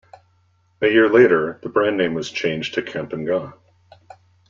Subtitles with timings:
[0.81, 3.53] A year later, the brand name was changed to Campingaz.